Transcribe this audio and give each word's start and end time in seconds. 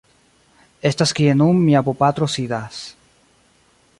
estas 0.89 1.13
kie 1.19 1.35
nun 1.41 1.59
mia 1.67 1.85
bopatro 1.89 2.31
sidas. 2.37 2.83